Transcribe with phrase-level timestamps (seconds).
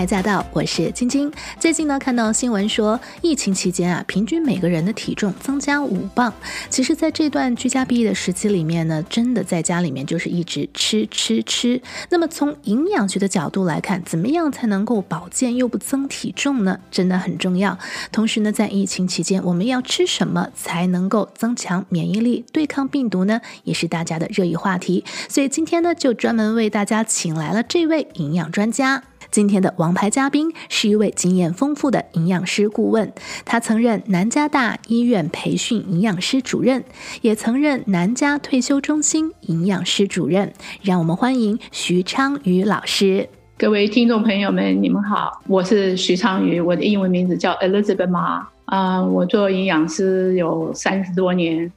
[0.00, 1.30] 王牌驾到，我是晶晶。
[1.58, 6.32] 最近呢，看到新闻说，疫情期间啊，平均每个人的体重增加五磅。
[6.70, 11.82] 其实，在这段居家避疫的时期里面呢，真的在家里面就是一直吃吃吃。
[12.08, 16.80] 那么，从营养学的角度来看，怎么样才能够保健又不增体重呢？
[16.90, 17.78] 真的很重要。
[18.10, 23.42] 同时呢，在疫情期间，我们要吃什么才能够增强免疫力、对抗病毒呢？
[23.64, 25.04] 也是大家的热议话题。
[25.28, 29.02] 所以今天呢，就专门为大家请来了这位营养专家。
[29.30, 33.12] 今天的王牌嘉宾是一位经验丰富的营养师顾问，
[33.44, 36.82] 他曾任南加大医院培训营养师主任，
[37.22, 40.52] 也曾任南加退休中心营养师主任。
[40.82, 43.28] 让我们欢迎徐昌宇老师。
[43.56, 51.70] 各位听众朋友们，你们好，我是徐昌宇，我的英文名字叫 Elizabeth Ma，啊，我做营养师有三十多年。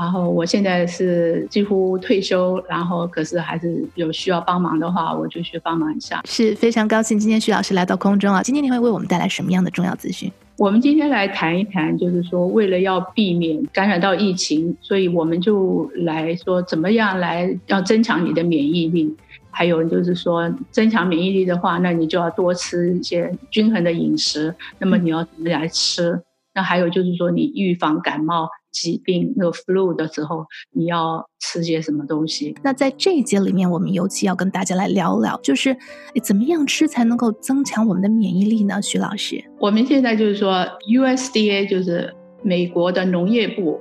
[0.00, 6.22] 然后我现在是几乎退休，然后可是还是有需要帮忙的话，我就去帮忙一下。
[6.24, 8.42] 是非常高兴今天徐老师来到空中啊！
[8.42, 10.32] 今天你会为我们带来什么样的重要资讯？
[10.56, 19.14] 我们今天来谈一谈，就是说为了要避免感染到疫情，所以我们就来说怎么样来要增强你的免疫力。
[19.50, 24.54] 还有就是说增强免疫力的话，那你就要多吃一些均衡的饮食。
[24.78, 26.12] 那么你要怎么来吃？
[26.12, 26.22] 嗯、
[26.54, 28.48] 那还有就是说你预防感冒。
[28.70, 32.56] 疾病那个 flu 的时候，你要吃些什么东西？
[32.62, 35.76] 那在这一节里面，我们尤其要跟大家来聊聊，就是
[36.22, 38.80] 怎么样吃才能够增强我们的免疫力呢？
[38.80, 43.80] 徐老师，我们现在就是说，USDA 就是美国的农业部，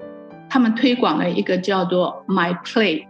[0.50, 3.06] 他们推广了一个叫做 My Plate，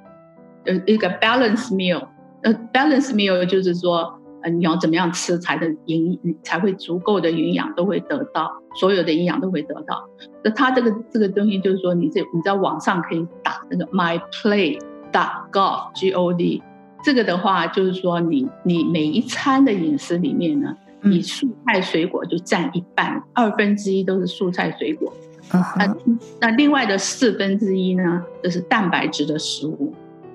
[0.65, 2.07] 呃，一个 balance meal，
[2.43, 4.18] 呃，balance meal 就是说。
[4.41, 10.07] 呃，你要怎么样吃才能营才会足够的营养都会得到，所有的营养都会得到。
[10.43, 16.63] 那它这个这个东西就是说，你这你在网上可以打那个 myplate.gov G O D，
[17.03, 25.11] 这个的话就是说你，你你每一餐的饮食里面呢，你蔬菜水果就占一半，二分之一都是蔬菜水果。
[25.51, 25.95] 那、uh huh.
[26.39, 29.93] 那另外的四分之一呢，就是蛋白质的食物。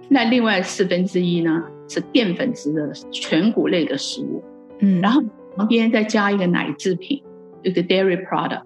[0.09, 1.63] 那另外四分之一呢？
[1.89, 4.43] 是淀粉质的全谷类的食物，
[4.81, 5.22] 嗯，然后
[5.56, 7.22] 旁边再加一个奶制品，
[7.62, 8.62] 一个 dairy product，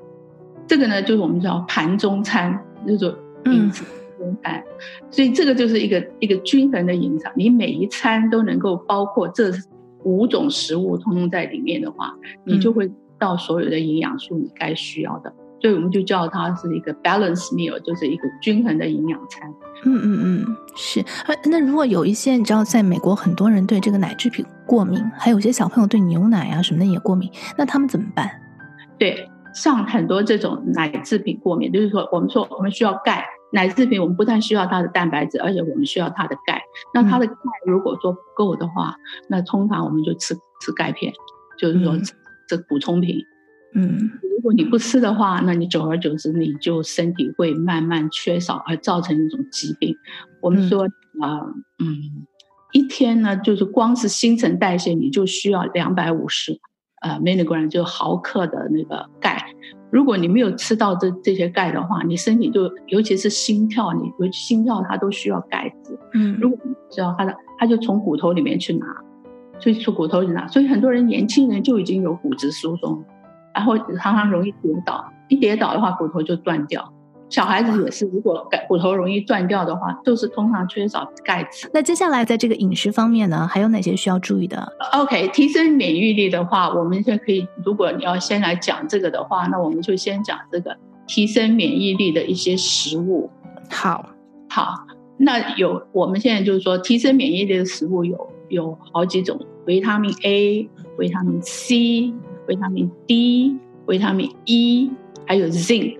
[0.66, 3.84] 这个呢就是我们叫盘中餐，就是说饮食
[4.18, 9.50] 中餐，嗯、所以这个就是一个一个均衡的饮食，你每一餐都能够包括这
[10.04, 12.14] 五种食物通通在里面的话，
[12.44, 15.34] 你就会到所有的营养素你该需要的。
[15.60, 19.48] 所以我们就叫它是一个 balance meal，就是一个均衡的营养餐。
[19.84, 21.04] 嗯嗯嗯，是。
[21.44, 28.28] 那如果有一些你知道，在美国很多人对这个奶制品过敏，还有些小朋友对牛奶啊什么的也过敏，那他们怎么办？
[28.98, 36.60] 对，像很多这种奶制品过敏，就是说我们说我们需要钙，奶制品我们不但需要它的蛋白质，而且我们需要它的钙。
[36.92, 41.12] 那它的钙如果说不够的话，嗯、那通常我们就吃吃钙片，
[41.56, 41.96] 就是说
[42.48, 43.24] 这补充品。
[43.74, 49.94] 嗯，如果你不吃的话，那你久而久之，你就身体会慢慢缺少，而造成一种疾病。
[50.40, 50.84] 我们说
[51.20, 51.40] 啊，
[51.78, 52.26] 嗯，嗯，
[52.72, 56.58] 一天呢，就是光是新陈代谢，你就需要两百五十
[57.02, 59.44] 呃 milligram 就毫克的那个钙。
[59.90, 65.98] 如果你没有吃到这这些钙的话，你身体就尤其是心跳，你尤其心跳它都需要钙质。
[66.14, 68.86] 嗯，如果你知道它的，它就从骨头里面去拿，
[69.60, 70.48] 就从骨头里拿。
[70.48, 73.04] 所以很多人年轻人就已经有骨质疏松。
[73.54, 76.92] 然后常常容易跌倒，一跌倒的话骨头就断掉。
[77.30, 81.68] 小孩子也是，如果骨头容易断掉的话，就是通常缺少钙质。
[81.74, 90.74] 那接下来在这个饮食方面呢，还有哪些需要注意的？OK，提升免疫力的话，我们就可以，如果你要先来讲这个的话，那我们就先讲这个
[91.06, 93.30] 提升免疫力的一些食物。
[93.68, 94.08] 好，
[94.48, 94.86] 好，
[95.18, 102.14] 那有我们现在就是说提升免疫力的食物有有好几种，维他命 A、维他命 C。
[102.48, 103.56] 维他命 D、
[103.86, 104.90] 维他命 E，
[105.26, 105.96] 还有 Zinc，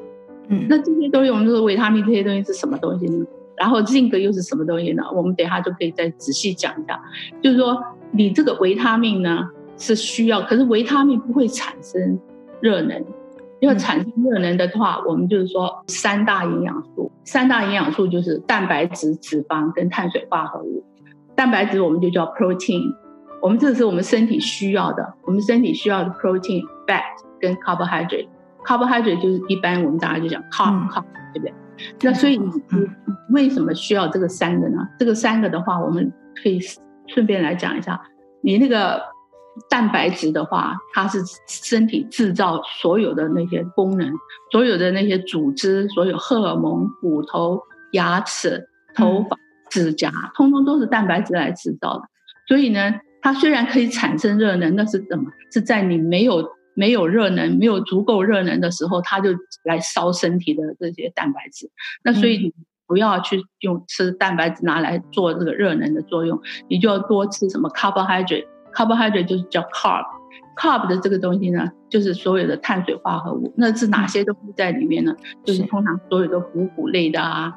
[0.49, 3.25] 嗯，那这些东西，我们说维他命这些东西是什么东西呢？
[3.57, 5.03] 然后 Zinc 又是什么东西呢？
[5.15, 7.01] 我们等一下就可以再仔细讲一下。
[7.43, 7.81] 就是说，
[8.11, 12.19] 你这个维他命呢是需要，可是维他命不会产生
[12.61, 13.05] 热能。
[13.61, 20.85] 要产生热能的话，我们就是说三大营养素，三大营养素就是蛋白质、脂肪跟碳水化合物。
[21.35, 22.95] 蛋白质我们就叫 protein。
[23.41, 27.03] 我们这是我们身体需要的，我们身体需要的 protein、fat
[27.41, 28.29] 跟 carbohydrate。
[28.65, 31.55] carbohydrate 就是一般我们大家就讲 carb carb，对不对？
[32.03, 32.89] 那所以你你
[33.31, 34.87] 为什么需要这个三个呢？
[34.99, 36.13] 这个三个的话，我们
[36.43, 36.59] 可以
[37.07, 38.01] 顺便来讲一下。
[38.41, 39.01] 你那个
[39.71, 44.13] 蛋白质的话，它是身体制造所有的那些功能，
[44.51, 47.63] 所有的那些组织，所有荷尔蒙、骨头、
[47.93, 49.37] 牙齿、头发、
[49.71, 52.03] 指甲，通通都是蛋白质来制造的。
[52.49, 55.31] 所以呢，它虽然可以产生热能，那是怎么？
[55.53, 59.31] 是在你没有没有热能、没有足够热能的时候，它就
[59.65, 61.71] 来烧身体的这些蛋白质。
[62.05, 62.55] 那所以你
[62.87, 68.47] 不要去用吃蛋白质拿来做这个热能的作用，你就要多吃什么 carbohydrate。
[68.73, 73.53] carbohydrate 就是叫 carb，carb 的这个东西呢，就是所有的碳水化合物。
[73.57, 75.17] 那是哪些东西在里面呢？
[75.45, 77.53] 就是通常所有的谷物类的啊，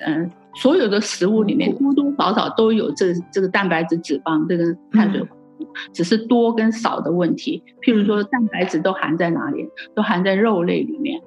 [0.00, 7.62] 嗯，所有的食物里面多多少少都有这这个蛋白质、脂肪这个碳水化合物，只是多跟少的问题。
[7.82, 9.68] 譬如说，蛋白质都含在哪里？
[9.94, 11.20] 都含在肉类里面、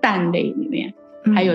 [0.00, 0.92] 蛋类里面，
[1.34, 1.54] 还有。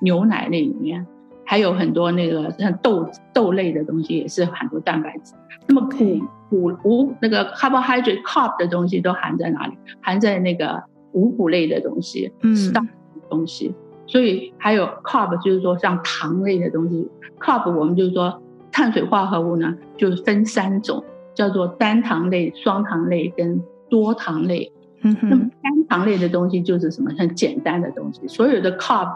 [0.00, 1.06] 牛奶类里面
[1.46, 5.32] 还有很多那个像豆豆类的东西，也是很多蛋白质。
[5.66, 6.20] 那么谷
[6.50, 9.74] 谷谷那个 carbohydrate carb 的东西都含在哪里？
[10.02, 10.82] 含在那个
[11.12, 12.82] 五谷类的东西，嗯，是大
[13.30, 13.74] 东西。
[14.06, 17.08] 所以还有 carb 就是说像糖类的东西
[17.40, 21.02] ，carb 我们就是说碳水化合物呢，就分三种，
[21.34, 24.72] 叫做单糖类、双糖类跟多糖类。
[25.02, 27.10] 嗯哼，那么单糖类的东西就是什么？
[27.18, 29.08] 很简单的东西，所有的 carb。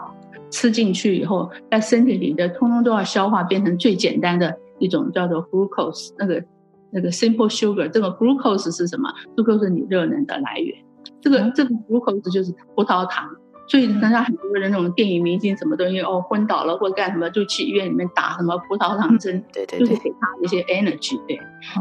[0.51, 6.43] 吃进去以后，在身体里的通通都要消化，变成最简单的一种叫做 glucose，那个
[6.89, 7.87] 那个 simple sugar。
[7.87, 10.75] 这个 glucose 是什么？glucose 是你热能的来源。
[11.21, 13.29] 这个这个 glucose 就是葡萄糖。
[13.69, 21.17] 所以人家很多人那种电影明星什么东西哦昏倒了或干什么，就去医院里面打什么葡萄糖针，对对对，就是给他一些 energy。
[21.27, 21.37] 对，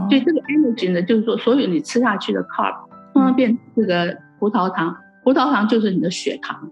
[0.09, 2.75] 所以这个 energy 呢，就是说所有你吃下去的 carb，
[3.13, 4.95] 通常变这个葡萄糖。
[5.25, 6.71] 葡萄糖就是你的血糖。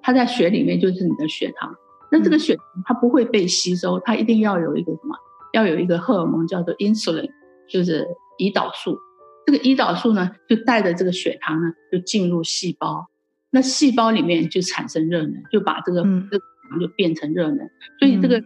[0.00, 1.74] 它在血里面就是你的血糖，
[2.10, 5.14] 那这个血糖它不会被吸收，它一定要有一个什么？
[5.52, 7.28] 要有一个荷尔蒙叫做 insulin，
[7.68, 8.06] 就是
[8.38, 8.98] 胰岛素。
[9.44, 13.07] 这个胰岛素呢，就带着这个血糖呢，就进入细胞，
[13.50, 17.58] 那细胞里面就产生热能，就把这个这个糖就变成热能。
[17.98, 18.40] 所以这个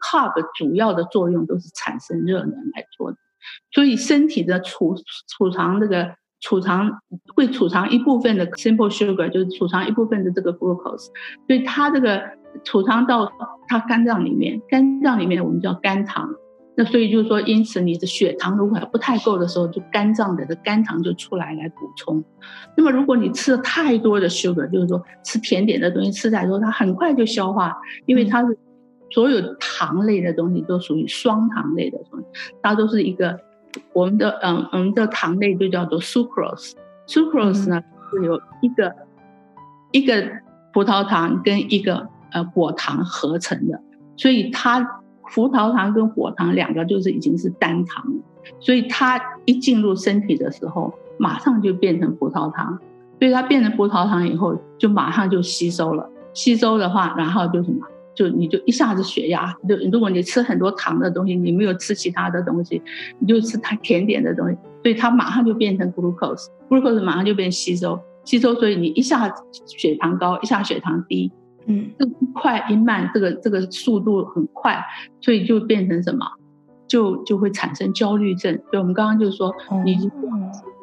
[0.00, 3.18] carb 主要的作用都是产生热能来做的。
[3.72, 4.94] 所以身体的储
[5.28, 6.14] 储藏这个。
[6.40, 6.88] 储藏
[7.34, 11.06] 会储藏一部分的 simple sugar，就是储藏一部分的这个 glucose，
[11.48, 12.22] 所以它这个
[12.62, 13.28] 储藏到
[13.66, 16.30] 它肝脏里面，肝脏里面我们叫肝糖。
[16.78, 22.22] 那所以就是说，因此你的血糖如果还不太够的时候，就肝脏的肝糖就出来来补充。
[22.76, 27.76] 那么如果你吃了太多的 sugar，就是说吃甜点的东西吃太多，它很快就消化，
[28.06, 28.56] 因为它是
[29.10, 32.26] 所有糖类的东西都属于双糖类的东西，
[32.62, 33.40] 它都是一个。
[33.92, 38.96] 我们的嗯，我们的糖类就叫做 sucrose，sucrose 呢是由一个
[39.92, 40.26] 一个
[40.72, 43.78] 葡萄糖跟一个呃果糖合成的，
[44.16, 44.97] 所以它
[45.32, 48.20] 葡萄糖跟果糖两个就是已经是单糖了，
[48.60, 52.78] 所以它一进入身体的时候，马上就变成葡萄糖，
[53.18, 57.86] 所以它变成葡萄糖以后，就马上就吸收了，吸收的话，然后就什么？
[58.14, 62.82] 就你就一下子血压就，如果你吃很多糖的东西，你没有吃其他的东西，
[63.20, 71.30] 你就吃它甜点的东西，所以它马上就变成 glucose，glucose 马上就变吸收，吸收，所以你一下子血糖高，一下血糖低，
[71.68, 74.82] 嗯，这一快一慢，这个这个速度很快，
[75.20, 76.26] 所以就变成什么，
[76.88, 78.54] 就就会产生焦虑症。
[78.70, 80.10] 所以我们刚刚就说，你吃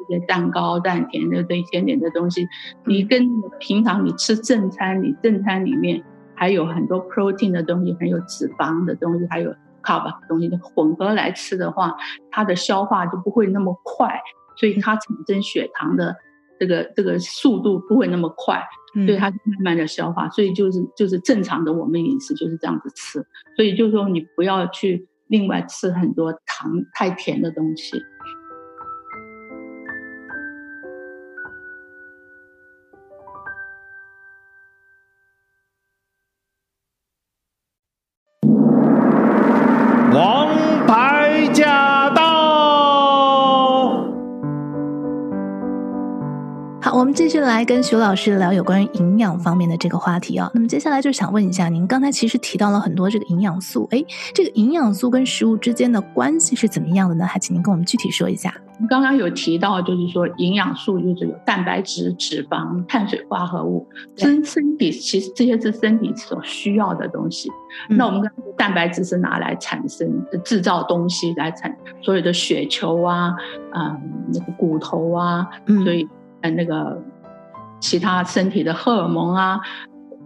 [0.08, 2.46] 这些蛋糕、蛋甜的这些甜点的东西，
[2.86, 3.28] 你跟
[3.58, 6.02] 平常你吃正餐，你正餐里面。
[6.38, 9.50] 还有很多 protein 的东西，还有脂肪的东西，还有
[9.82, 11.96] carb 的东西，混合来吃的话，
[12.30, 14.20] 它的消化就不会那么快，
[14.54, 16.14] 所以它产生血糖的
[16.58, 18.62] 这个这个速度不会那么快，
[19.06, 23.24] 所以它慢慢的消化，所以就是就是正常的我们饮食就是这样子吃，
[23.56, 28.02] 所以就是说你不要去另外吃很多糖太甜的东西。
[47.16, 50.50] 继续来跟徐老师聊有关于营养方面的这个话题啊。
[50.52, 54.04] 那么接下来就想问一下，您刚才其实提到了很多这个营养素，哎，
[54.34, 57.24] 这个营养素跟食物之间的关系是怎么样的呢？
[57.24, 58.52] 还请您跟我们具体说一下。
[58.90, 67.48] 刚刚有提到，就是说营养素就是有蛋白质、脂肪、碳水化合物，身身体其实这些是身体所需要的东西。
[67.88, 70.06] 嗯、那我们刚刚说蛋白质是拿来产生、
[70.44, 73.34] 制造东西来产所有的血球啊，
[73.74, 73.98] 嗯，
[74.34, 75.48] 那个骨头啊，
[75.82, 76.06] 所以。
[76.50, 77.00] 那个
[77.80, 79.60] 其他身体的荷尔蒙啊，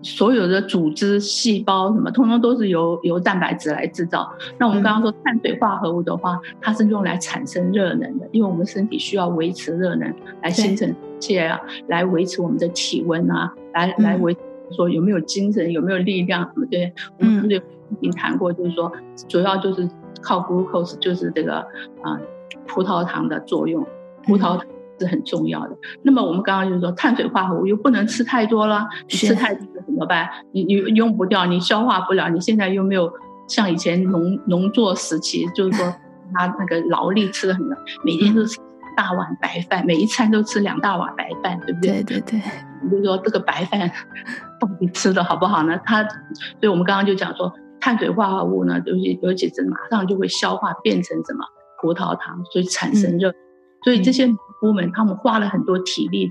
[0.03, 4.33] 所有的组织细胞什么，通通都是由由蛋白质来制造。
[4.59, 14.35] 那我们刚刚说碳水化合物的话，它是用来产生热能的，因为我们身体需要维持热能来形成血啊，来维持我们的体温啊，来来维
[14.71, 16.93] 说有没有精神，有没有力量什么对。
[17.19, 18.91] 我们对已经谈过，就是说
[19.29, 19.87] 主要就是
[20.23, 21.57] 靠 glucose，就是这个
[22.01, 22.21] 啊、呃、
[22.67, 23.85] 葡萄糖的作用，
[24.25, 24.65] 葡萄糖。
[25.01, 25.71] 是很重要的。
[26.03, 30.29] 那么我们刚刚就是说，碳水化合物又不能吃太多了，你吃太多了怎么办？
[30.53, 32.29] 你你用不掉，你消化不了。
[32.29, 33.11] 你现在又没有
[33.49, 35.87] 像以前农农作时期，就是说
[36.35, 38.59] 他那个劳力吃的很多，每天都吃
[38.97, 42.03] 大碗白饭，每一餐都吃两大碗白饭，对不对？
[42.03, 42.43] 对对对。
[42.83, 43.91] 你就说这个白饭
[44.61, 45.81] 到底吃的好不好呢？
[45.85, 51.45] 它，所以我们刚刚就讲说，碳水化合物呢，尤其尤其是马上就会消化变成什么
[51.81, 53.31] 葡萄糖，所以产生热。
[53.31, 53.35] 嗯
[53.83, 56.31] 所以这些农夫们，他们花了很多体力，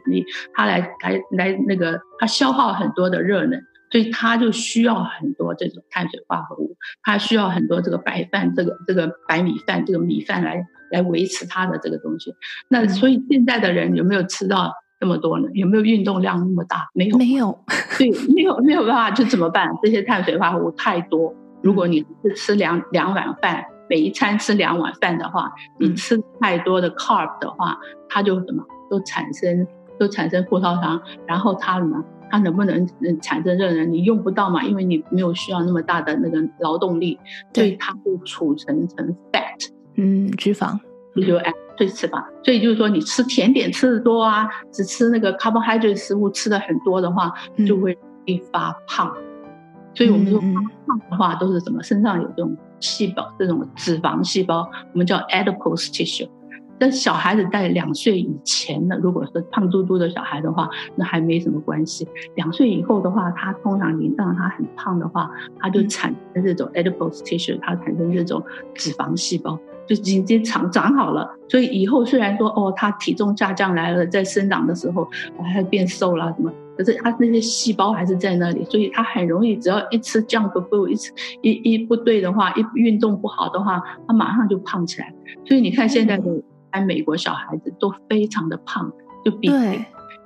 [0.53, 3.59] 他来来来那个，他消耗很多的热能，
[3.91, 12.33] 所以他就需要很多这种碳水化合物，他需要很多这个白饭，这个这个白米饭，这个米饭来来维持他的这个东西。
[12.69, 15.47] 那所以现在的人有没有吃到这么多呢？
[15.53, 16.89] 有没有运动量那么大？
[16.93, 17.59] 没有，没有。
[17.97, 19.69] 对，没有没有办法，就怎么办？
[19.83, 23.65] 这些碳水化合物太多，如果你是吃两两碗饭。
[23.89, 29.67] 每一餐吃两碗饭的话，你吃太多的 carb 的话，嗯、它就什么都产生
[29.99, 32.87] 都产生葡萄糖，然后它呢，它能不能
[33.21, 33.91] 产生热能？
[33.91, 37.19] 你用不到嘛，因为你没有需要那么大的那个劳动力，
[37.53, 40.79] 所以它会储存成 fat，嗯，脂肪，
[41.15, 42.23] 你就哎，最，脂肪。
[42.43, 47.33] 所以就是说，你吃甜点吃的多啊，只吃那个 carbohydrate 食物吃的很多的话，
[47.67, 49.11] 就会易发胖。
[49.17, 49.23] 嗯、
[49.93, 51.81] 所以我们说胖的话都是什么？
[51.83, 52.55] 身上有这种。
[52.81, 54.59] 细胞这种脂肪细胞，
[54.93, 56.25] 我们叫 adipose tissue。
[56.79, 62.07] 但小孩子在两岁以前呢，如果是胖嘟嘟的小孩的话，那还没什么关系。
[62.35, 65.29] 两岁以后的话，他通常你让他很胖的话，
[65.59, 68.41] 他就产生这种 adipose tissue，它产生这种
[68.73, 71.29] 脂肪细胞，就已经长长好了。
[71.49, 75.05] 所以以后虽然说哦，他体重下降来了，在生长的时候
[75.53, 76.49] 他变瘦了什么。
[76.79, 85.13] 可是他那些细胞还是在那里，所以他很容易，只要一吃 junk food，一吃一一不对的话，一运动不好的话，他马上就胖起来。
[85.45, 86.23] 所以你看现在的
[86.71, 88.89] 在美国小孩子都非常的胖，
[89.25, 89.51] 就比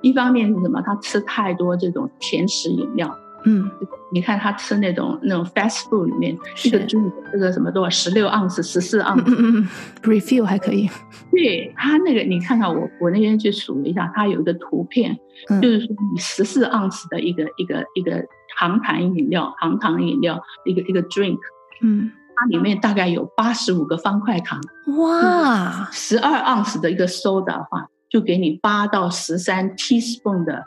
[0.00, 0.80] 一方面是什么？
[0.80, 3.12] 他吃太多这种甜食饮料。
[3.46, 3.70] 嗯，
[4.10, 9.68] 你看他吃那种那种 fast food 里面，一个猪这个什么多少十六盎司、十四盎司，嗯嗯
[10.02, 10.88] ，refill 还可以。
[11.30, 15.18] 对他那个，你看看我我那天去数了一下，他有一个图片，
[15.50, 18.24] 嗯、就是说你十四盎司的一个一个一个
[18.56, 21.38] 含糖饮料，含糖饮料一个一个 drink，
[21.82, 24.58] 嗯，它里面大概有八十五个方块糖。
[24.96, 30.64] 哇，十二盎司的一个 soda 的话，就给你八到十三 teaspoon 的。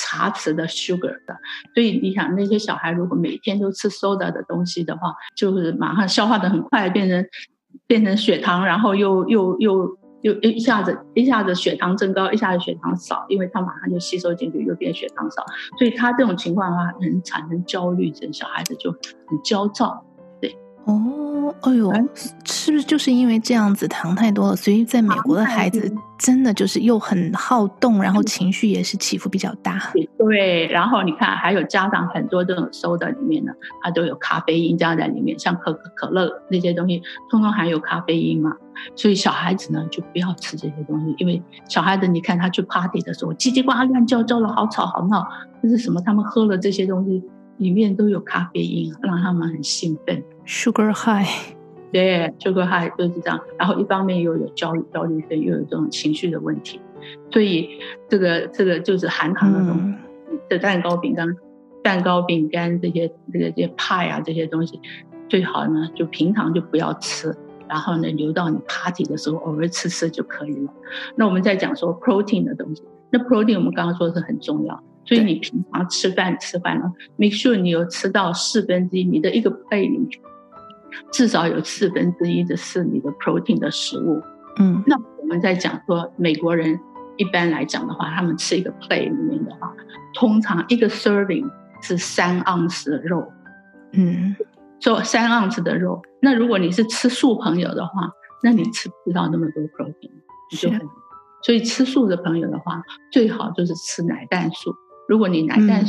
[0.00, 1.36] 茶匙的 sugar 的，
[1.74, 7.26] 所以你想那些小孩如果每天都吃 soda 的东西的话，就是马上消化的很快，变成
[7.88, 15.44] 变成血糖，然后又又又又一下子一下子血糖增高，一下子血糖少，因为他马上就吸收进去，又变血糖少，
[15.78, 20.04] 所以他这种情况的话，能产生焦虑症，小孩子就很焦躁。
[20.88, 21.92] 哦，哎呦，
[22.46, 29.78] 是不是就是因为这样子糖太多了，所以在美国的孩子真的就是又很好动，然后情绪也是起伏比较大。
[30.16, 33.52] 对，然后你看，还有家长很多这种 soda 里面呢，
[33.82, 38.56] 它都有咖啡因加在里面，像可可乐那些东西，通通含有咖啡因嘛。
[38.96, 45.26] 所以小孩子呢，就不要吃这些东西，因为小孩子你看他去 party 的时候，叽叽呱呱、乱叫叫的，好吵好闹，
[45.62, 46.00] 这是什么？
[46.00, 47.22] 他们喝了这些东西。
[47.58, 50.22] 里面都有咖啡因，让他们很兴奋。
[50.46, 51.54] Sugar high，
[51.92, 53.38] 对，Sugar high 就是这样。
[53.58, 56.80] 然后一方面又有焦虑、焦虑症，又有这种情绪的问题，
[57.30, 57.68] 所以
[58.08, 61.36] 这个这个就是含糖的东西，的、嗯、蛋糕、饼干、
[61.82, 64.80] 蛋糕、饼干这些这个这些派啊这些东西，
[65.28, 67.34] 最好呢就平常就不要吃，
[67.68, 70.72] 然后呢留到你 party 的时候偶尔吃吃就可以了。
[71.16, 74.82] 那我们再讲说 protein 的东西，那 protein 我们刚刚说是很重要。
[75.08, 80.06] 所以你平常吃饭吃饭了，make sure 你有吃到四分之一，你的一个 plate 里面
[81.10, 84.22] 至少有四分之一的是你的 protein 的食物。
[84.58, 86.78] 嗯，那我们在讲说美国人
[87.16, 89.74] 一般来讲的话，他们吃一个 plate 里面的话，
[90.14, 91.48] 通常一个 serving
[91.80, 93.32] 是三盎司的肉，
[93.94, 94.36] 嗯，
[94.78, 96.02] 做三盎司的肉。
[96.20, 98.10] 那如果你是吃素朋友的话，
[98.42, 100.10] 那你吃不到那么多 protein，
[100.50, 100.80] 你就很。
[101.40, 104.74] 所以吃素的朋友的话，最好就是吃奶蛋素。
[105.08, 105.84] 如果你奶蛋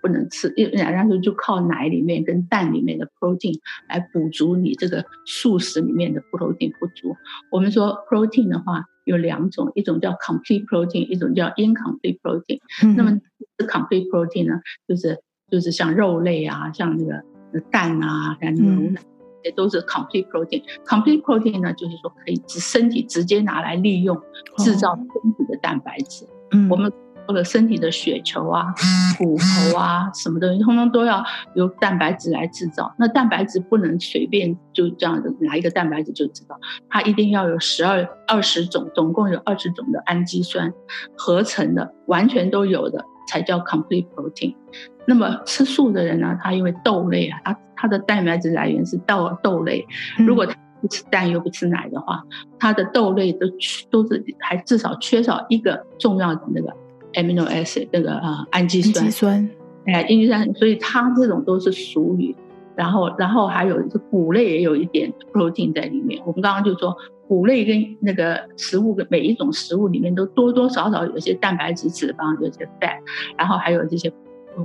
[0.00, 3.58] 不能吃，嗯、因为奶蛋素就靠奶里面跟蛋里面的 protein
[3.88, 7.16] 来补足你这个素食里面的 protein 不足。
[7.50, 12.60] 我们说 protein 的话有两种，一种叫 complete protein，一种叫 incomplete protein。
[12.82, 13.10] 嗯、那么
[13.58, 15.18] complete protein 呢，就是
[15.50, 17.22] 就是像肉类啊，像那个
[17.70, 19.00] 蛋啊，像牛奶。
[19.00, 19.04] 嗯
[19.42, 20.62] 也都是 complete protein。
[20.84, 24.14] complete protein 呢，就是说可以直身体直接拿来利用，
[24.58, 26.26] 制造身体的蛋白质。
[26.50, 26.92] 嗯，我们
[27.30, 28.74] 说的身体的血球啊、
[29.16, 32.92] 骨头啊，什么东西，通通都要由蛋白质来制造。
[32.98, 36.58] 那蛋白质不能随便就这样子拿一个蛋白质就知道，
[36.88, 40.72] 它一定要有十二二十种，总共有二十种的氨基酸
[41.16, 43.04] 合成的，完全都有的。
[43.28, 44.52] 才叫 complete protein。
[45.06, 46.36] 那么吃素的人呢？
[46.42, 49.86] 他因为豆类啊，他他的蛋白质来源是豆豆类。
[50.18, 52.20] 如果他不吃蛋又不吃奶的话，
[52.58, 53.46] 他的豆类都
[53.88, 56.74] 都是还至少缺少一个重要的那个
[57.14, 59.04] amino acid 那个啊氨基酸。
[59.04, 59.50] 氨基酸，
[59.86, 60.54] 哎，氨基酸。
[60.54, 62.34] 所以它这种都是属于。
[62.76, 66.22] 然后，然后还有是谷类也有一点 protein 在里面。
[66.24, 66.96] 我们刚刚就说。
[67.30, 72.98] 谷类跟那个食物的每一种食物里面都多多少少有一些蛋白质、脂肪，有些 fat，
[73.38, 74.12] 然后还有这些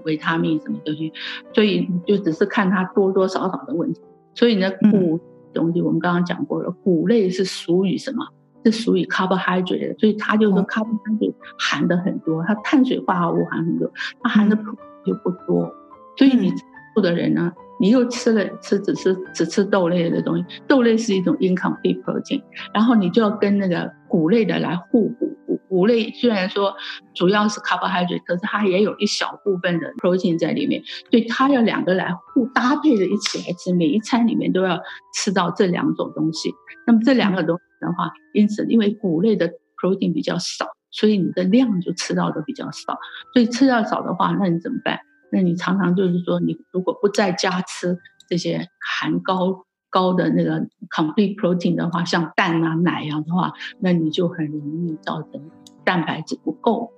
[0.03, 1.13] 维他命什么东西，
[1.53, 4.01] 所以就只是看它多多少少的问题。
[4.33, 5.19] 所以呢，谷
[5.53, 8.25] 东西我们刚刚讲过了，谷类是属于什么？
[8.65, 13.89] 是属于 carbohydrate 的，所以它就是说 carbohydrate 含的很多，它碳水化合物含很多，
[14.23, 14.57] 它含的
[15.05, 15.71] 就不多。
[16.17, 16.51] 所以你
[16.93, 17.53] 素的人呢？
[17.77, 22.41] 你又吃了吃只吃只吃豆类的东西，豆类是一种 incomplete protein，
[22.73, 25.29] 然后你就要跟那个谷类的来互补。
[25.67, 26.75] 谷谷类虽然说
[27.13, 30.81] 主要是 carbohydrate，可是它也有一小部分的 protein 在里面，
[31.11, 34.79] 所以它要两个来互搭配着一起来吃，每一餐里面都要
[35.13, 36.51] 吃到这两种东西。
[36.87, 39.49] 那么这两个东西的话，因此因为谷类的
[39.81, 42.97] protein 比较少，所以你的量就吃到的比较少。
[43.33, 44.99] 所以吃到少的话，那你怎么办？
[45.31, 47.97] 那你常常就是说，你如果不在家吃
[48.29, 50.59] 这些含高高的那个
[50.89, 55.41] complete protein 的话，像蛋啊、奶啊的话，那你就很容易造成
[55.85, 56.91] 蛋白质不够。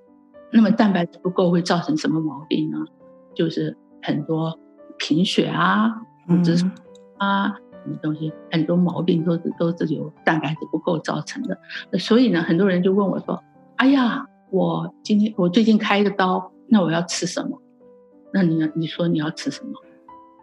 [0.52, 2.78] 那么蛋白质不够会造成什么毛病呢？
[3.36, 4.58] 就是很多
[4.98, 5.94] 贫血啊、
[6.28, 6.66] 骨质疏
[7.20, 7.50] 啊
[7.84, 11.60] 什么东西，很多毛病都是都是由蛋白质不够造成的。
[12.00, 13.44] 所以呢，很多人就问我说
[13.78, 17.62] ：“哎呀，我今天我最近开一个刀，那我要吃什么？”
[18.34, 19.72] 那你要你说你要吃什么？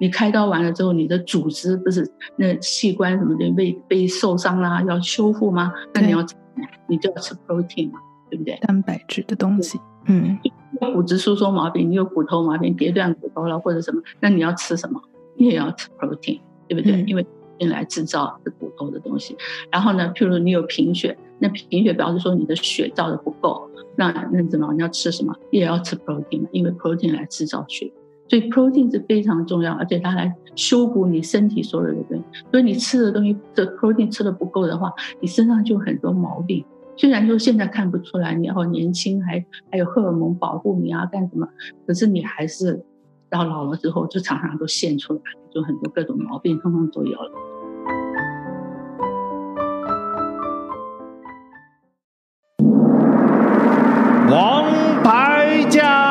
[0.05, 5.73] 你开刀完了之后，你的组织不是那器官什么的被被受伤啦，要修复吗？
[5.95, 6.37] 那你要吃，
[6.87, 7.99] 你就要吃 protein 嘛，
[8.31, 8.55] 对不对？
[8.61, 9.81] 蛋白质的东西。
[10.05, 10.39] 嗯，
[10.93, 15.01] 骨质疏松毛病，你有骨头毛病，跌断骨头了或者什么，那你要吃什么？
[15.39, 16.39] 你也要吃 protein，
[16.69, 17.01] 对不对？
[17.01, 17.27] 嗯、因为
[17.61, 19.35] 用来制造这骨头的东西。
[19.73, 23.71] 然后呢，譬如你有贫血，那贫血表示说你的血造的不够。
[23.97, 24.71] 那那怎么？
[24.75, 25.35] 你要吃什么？
[25.51, 27.91] 也要吃 protein，因为 protein 来制造血，
[28.29, 32.25] 所以 protein 是非常重要，而且它来修补你身体所有的东西。
[32.51, 36.65] 所以你吃的东西的 protein 吃的不够的话，你身上就很多毛病。
[36.97, 41.49] 虽然说现在看不出来，你好年轻，还还有荷尔蒙保护你啊，干什么？
[41.87, 42.85] 可是你还是
[43.29, 45.21] 到老了之后，就常常都现出来，
[45.53, 47.31] 就很多各种毛病，通通都有了。
[54.31, 54.65] 王
[55.03, 56.04] 牌驾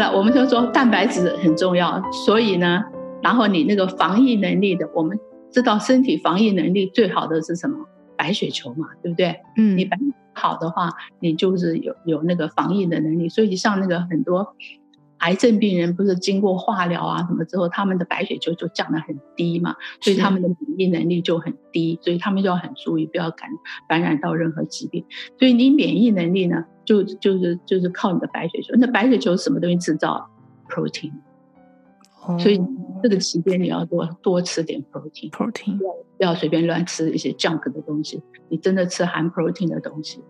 [0.00, 2.82] 了，我们就说蛋白质很重要，所以呢，
[3.22, 5.16] 然后你那个防疫能力的，我们
[5.52, 7.76] 知道身体防疫能力最好的是什么？
[8.16, 9.36] 白血球嘛，对不对？
[9.56, 9.96] 嗯，你白
[10.32, 13.28] 好的话，你就是有有那个防疫的能力。
[13.28, 14.56] 所以像那个很多。
[15.20, 23.50] 癌症病人不是经过化疗啊什么之后，他们的白血球就降得很低嘛，所以他们的免疫能力就很低，所以他们就要很注意，不要感
[23.86, 25.04] 感染到任何疾病。
[25.38, 28.74] 所以你免疫能力呢，就就是就是靠你的白血球。
[28.78, 30.28] 那白血球什么东西制造
[30.68, 31.12] ？protein。
[32.38, 32.60] 所以
[33.00, 40.20] 这个期间你要多多吃点 protein，protein 不要不要随便乱吃一些 junk 的东西，你真的吃含 protein 的东西。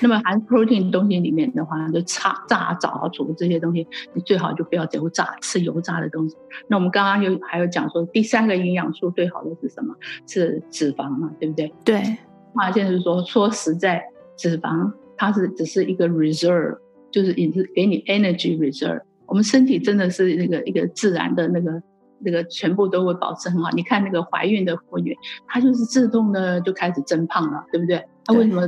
[0.00, 6.36] 那么含 protein 的东西里面的话，就炸、炸、炸、煮这些东西，你最好就不要油炸，吃油炸的东西。
[6.68, 9.94] 那我们刚刚有还有讲说，第三个营养素最好的是什么？
[10.26, 11.72] 是脂肪嘛，对不对？
[11.84, 12.16] 对。
[12.54, 14.02] 那现是说，说实在，
[14.36, 16.78] 脂肪它是只是一个 reserve，
[17.10, 19.02] 就是也是给你 energy reserve。
[19.26, 21.82] 我们身体真的是那个一个自然的那个
[22.20, 23.68] 那个全部都会保持很好。
[23.72, 25.14] 你看那个怀孕的妇女，
[25.46, 28.02] 她就是自动的就开始增胖了，对不对？
[28.24, 28.66] 她为什么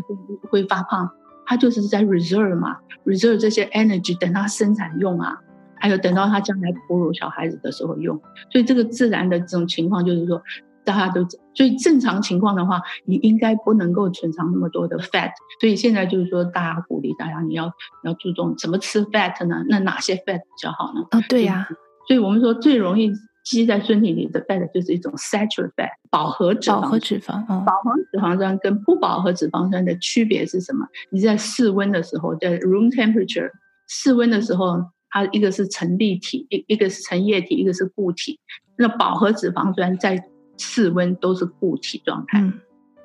[0.50, 1.08] 会发胖？
[1.46, 5.38] 她就是在 reserve 嘛，reserve 这些 energy 等她生产用啊，
[5.76, 8.20] 还有等到她将来哺乳小孩子的时候用。
[8.50, 10.42] 所以这个自然的这种情况就是说。
[10.84, 15.30] 大家都，所以正常情况的话，你应该不能够存藏那么多的 fat。
[15.60, 17.72] 所以现在就是说，大家鼓励大家，你要
[18.04, 19.64] 要注重怎么吃 fat 呢？
[19.68, 21.02] 那哪些 fat 比较好呢？
[21.10, 21.74] 哦，对呀、啊。
[22.08, 23.12] 所以我们说最容易
[23.44, 26.80] 积在身体里的 fat 就是一种 saturated fat，饱和脂肪。
[26.80, 27.32] 饱和脂肪。
[27.46, 27.62] 啊。
[27.66, 30.86] 饱和脂肪酸跟不饱和脂肪酸的区别是什么？
[31.10, 33.50] 你在室温的时候，在 room temperature
[33.88, 38.38] 室温的时候，它一个是成立体，一一个是成液体，一个是固体。
[38.76, 40.18] 那饱和脂肪酸在
[40.60, 42.60] 室温都是固体状态，嗯、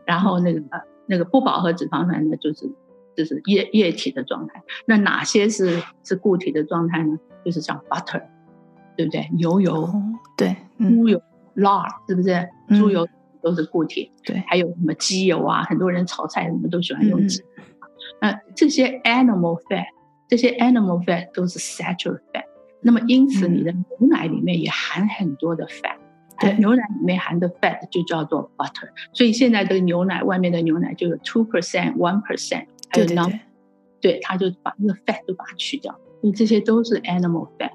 [0.06, 0.62] 然后那个
[1.08, 2.70] 那个不饱和脂肪酸呢，就是
[3.16, 4.62] 就是液液体的状态。
[4.86, 7.18] 那哪些是是固体的状态呢？
[7.46, 8.24] 就是像 butter，
[8.98, 9.30] 对不对？
[9.34, 10.04] 牛油，哦、
[10.36, 11.22] 对，猪油、
[11.56, 12.50] lard，是不是？
[12.78, 13.08] 猪油
[13.42, 14.12] 都是固体。
[14.14, 15.64] 嗯、对，还有什么鸡油啊？
[15.64, 17.42] 很多人炒菜什么都喜欢用鸡
[18.20, 19.86] 那这些 animal fat，
[20.28, 22.44] 这些 animal fat 都是 saturated fat。
[22.82, 25.95] 那么因此，你的牛奶里面也含很多的 fat。
[26.40, 33.40] 对，牛奶里面含的 fat 就叫做 butter，所以现在这个牛奶外面的牛奶就有 two percent、one percent，还有 non，
[34.02, 37.72] 对，他就把那个 fat 都把它去掉，因为这些都是 animal fat。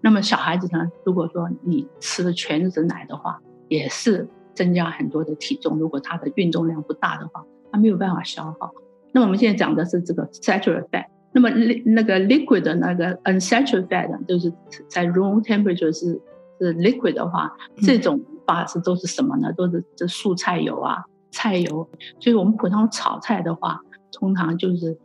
[0.00, 5.78] 那么小孩子呢，如果说你吃的全脂奶的话，也是增加很多的体重。
[5.78, 8.72] 如果他的运动量不大的话，他没有办法消耗。
[9.12, 11.50] 那么我们现在讲的是这个 saturated fat，那么
[11.84, 14.50] 那个 liquid 的那个 unsaturated fat 就是
[14.88, 16.18] 在 room temperature 是。
[16.60, 17.50] 是 liquid 的话，
[17.82, 19.52] 这种法是都是什么呢？
[19.52, 21.88] 都是这素菜油啊、菜油。
[22.18, 23.80] 所以我们普通炒菜的话，
[24.12, 24.98] 通常就是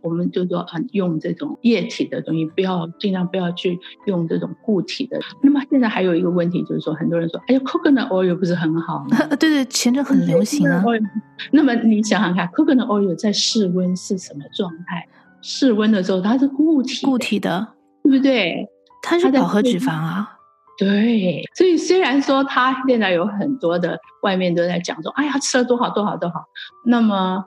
[0.00, 5.18] 我们就说啊，用这种液体的东西，不要尽量不要去用这种固体的。
[5.42, 9.16] 那么现在还有一个问题就是说，很多人说，哎呀，coconut oil 不是很好吗？
[9.40, 10.84] 对对，前阵很流行啊。
[11.52, 15.06] 那么你想想看，coconut oil 在室温是什么状态？
[15.40, 17.68] 室温的时候它是固体，固体的，
[18.02, 18.68] 对不对？
[19.02, 20.37] 它是饱和脂肪啊。
[20.78, 26.44] 对，所以虽然说他现在有很多的外面都在讲说，哎呀，吃了多好多好多好，
[26.86, 27.44] 那么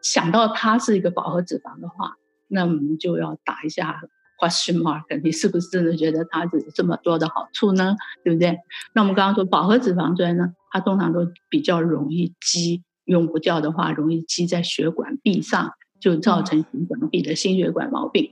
[0.00, 2.12] 想到它是一个饱和脂肪的话，
[2.46, 4.00] 那我们就要打一下
[4.40, 7.96] question mark，你是不是真的觉得它有这么多的好处呢？
[8.22, 8.56] 对不对？
[8.94, 18.30] 那我们刚刚说饱和脂肪酸呢，它通常都比较容易积，用不掉的话容易积在血管壁上，就造成血管壁的心血管毛病。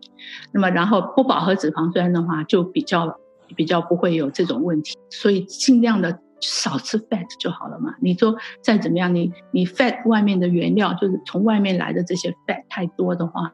[0.53, 3.19] 那么然后不饱和脂肪酸的话就比较。
[3.55, 7.95] 比较不会有这种问题，所以尽量的少吃 fat 就好了嘛。
[8.01, 13.53] 你说再怎么样，你你 fat 外面的原料就是从外面来的这些 fat 太多的话，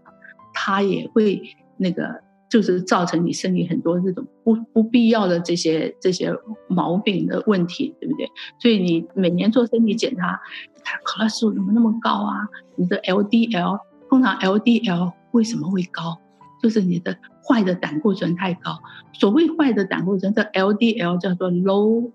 [0.55, 1.43] 它也会
[1.77, 6.35] 那个就是造成你身体很多这种不不必要的这些这些
[6.69, 8.29] 毛病的问题，对不对？
[8.59, 10.41] 所以你每年做身体检查，
[10.85, 12.49] 它 cholesterol 怎么那么高啊？
[12.77, 13.79] 你的 LDL
[14.11, 16.19] 通常 LDL 为什么会高？
[16.63, 18.79] 就是你的坏的胆固醇太高。
[19.13, 22.11] 所谓坏的胆固醇，这 LDL 叫做 low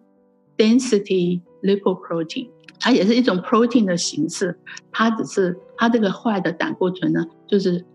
[0.56, 4.58] density lipoprotein，它也是一种 protein 的形式。
[4.92, 7.86] 它只是它这个坏的胆固醇呢，就是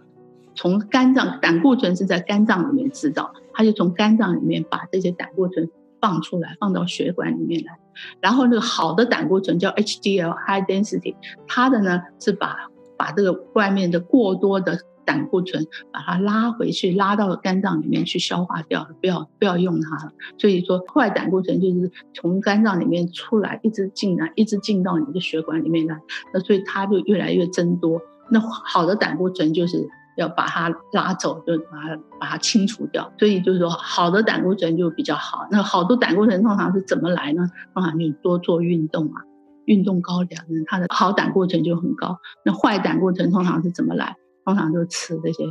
[0.55, 5.69] 从肝脏，胆固醇是在肝脏里面制造，它就从肝脏里面把这些胆固醇
[6.01, 7.79] 放出来，放到血管里面来。
[8.21, 12.57] 然后那个好的胆固醇叫 HDL high density，它的呢是把
[12.97, 14.79] 把这个外面的过多的。
[15.05, 20.13] 胆固醇把它拉回去，拉到肝脏里面去消化掉，不要不要用它了。
[20.39, 25.99] 所以说，坏胆固醇就是从肝脏里面出来，一直进来，一直进到你的血管里面来。
[26.33, 28.01] 那所以它就越来越增多。
[28.31, 33.13] 那好的胆固醇就是要把它拉走，就把它把它清除掉。
[33.19, 35.47] 所以就是说，好的胆固醇就比较好。
[35.51, 37.51] 那好多胆固醇通常是怎么来呢？
[37.75, 39.23] 通常你多做运动啊，
[39.67, 42.19] 运动高的人，他的好胆固醇就很高。
[42.45, 44.17] 那坏胆固醇通常是怎么来？
[44.45, 45.45] 通常就吃这些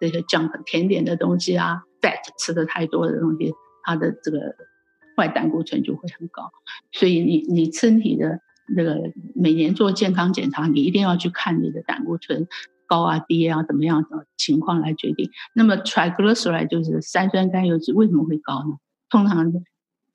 [0.00, 3.52] 这些 junk 甜点的东西啊，fat 吃的太多的东西，
[3.84, 4.38] 它的这个
[5.16, 6.50] 坏胆固醇就会很高。
[6.90, 8.40] 所以你你身体的
[8.74, 9.00] 那个
[9.34, 12.46] 每年做健康检查，你一定要去看你的胆固醇
[12.86, 15.30] 高啊低啊怎么样的情况来决定。
[15.54, 18.76] 那么 triglyceride 就是三酸甘油脂为什么会高呢？
[19.08, 19.52] 通常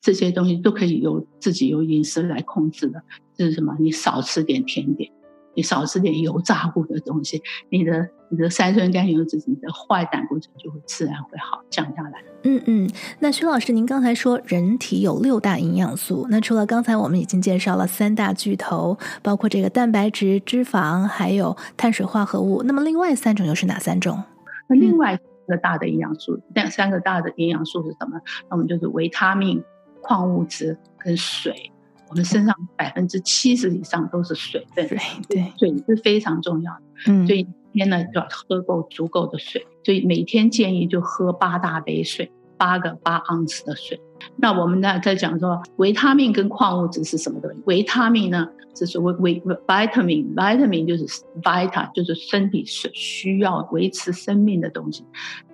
[0.01, 3.01] 这些东西都可以由自己由饮食来控制的，
[3.35, 3.75] 就是什么？
[3.79, 5.11] 你少吃点甜点。
[5.57, 12.23] 你少吃点油炸物的东西，你的你的三酸甘油脂，你的坏胆固醇就会自然会好降下来。
[12.43, 24.23] 嗯嗯，那薛老师，您刚才说人体有六大营养素，那除了刚才我们已经介绍了三大巨头，包括这个蛋白质、脂肪，还有碳水化合物，那么另外三种又是哪三种？
[24.67, 28.21] 那另外一个大的营养素，那、嗯、三个大的营养素是什么？
[28.47, 29.63] 那我们就是维他命、
[30.03, 31.71] 矿物质跟水。
[32.09, 36.81] 我们身上百分之七十以上都是水分，对对，水是非常重要的。
[37.07, 37.41] 嗯，所以
[37.73, 43.99] 一天呢就要喝够足够的水，所以每天建议就喝八大杯水，八个八盎司的水。
[44.37, 47.57] 那我们呢在讲说维他命跟矿物质是什么东西？
[47.65, 51.05] 维他命呢是所谓维 vitamin，vitamin 就是
[51.41, 55.05] vita，就是身体是需要维持生命的东西。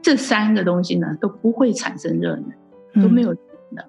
[0.01, 3.35] 这三个东西呢都不会产生热能，都没有。
[3.75, 3.83] 的，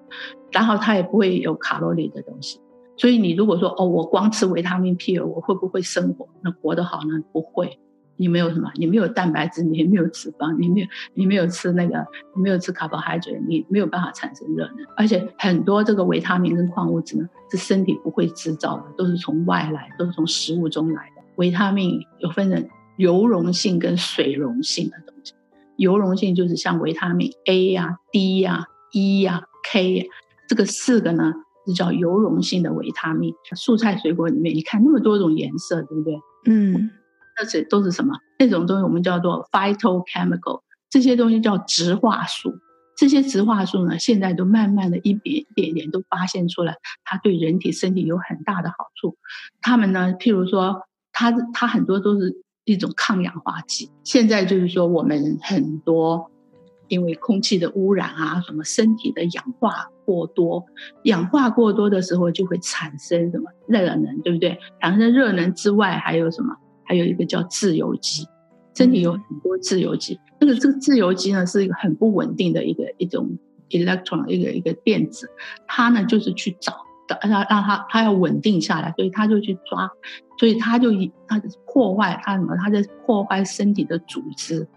[0.55, 2.61] 然后它也不会有卡路里的东西，
[2.95, 6.29] 所以你如果说哦，我光吃维他命 P，我会不会生活？
[6.41, 7.21] 那活得好呢？
[7.33, 7.77] 不会，
[8.15, 12.05] 你没有什么，你没有蛋白质，你也没有脂肪，你没有，你没有吃那个，
[12.37, 14.77] 你没有吃 carbohydrate，你没有办法产生热能。
[14.95, 21.21] 而且很多这个维他命跟矿物质呢，是身体不会制造的，都是从外来，都是从食物中来的。
[21.35, 22.65] 维他命有分成
[22.95, 25.33] 油溶性跟水溶性的东西，
[25.75, 29.49] 油溶性就是像维他命 A 呀、D 呀、E 呀、啊。
[29.67, 30.07] K，
[30.47, 31.33] 这个四个呢
[31.65, 33.33] 是叫油溶性的维他命。
[33.55, 36.13] 蔬菜水果里面，你看那么多种颜色，对不对？
[36.45, 36.89] 嗯，
[37.37, 38.13] 那这都是什么？
[38.39, 42.53] 那种东西我们叫做 phytochemical，这些东西叫植化素。
[42.97, 49.17] 这些植化素呢，现在都慢慢的一点一点点都发现出来，它对人体身体有很大的好处。
[49.61, 50.81] 它们呢，譬如说，
[51.11, 53.89] 它它很多都是一种抗氧化剂。
[54.03, 56.31] 现在就是说，我们很多。
[56.87, 60.63] 因为空气的污染啊，什么身体的氧化过多，
[61.03, 64.57] 氧化过多的时候就会产生什么热能，对不对？
[64.79, 66.55] 产生热能之外还有什么？
[66.83, 68.25] 还有一个叫自由基，
[68.75, 70.19] 身体有很多自由基。
[70.39, 73.37] 那个这个自由基呢，是一个很不稳定的一个一种
[73.69, 75.27] electron，一个一个电子，
[75.67, 76.73] 它呢就是去找，
[77.21, 79.89] 让它让它它要稳定下来，所以它就去抓，
[80.39, 82.55] 所以它就以它破坏它什么？
[82.57, 84.67] 它在破坏身体的组织。